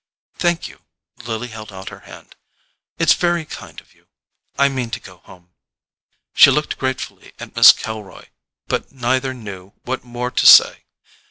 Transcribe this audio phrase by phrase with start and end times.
[0.33, 0.81] "Thank you."
[1.17, 2.35] Lily held out her hand.
[2.97, 5.51] "It's very kind of you—I mean to go home."
[6.33, 8.25] She looked gratefully at Miss Kilroy,
[8.65, 10.85] but neither knew what more to say.